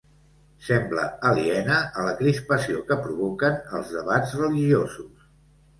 [0.69, 1.03] Sembla
[1.33, 5.33] aliena a la crispació que provoquen els debats religiosos.